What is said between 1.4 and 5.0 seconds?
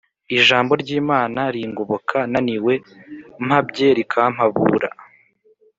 ringoboka naniwe mpabye rikampabura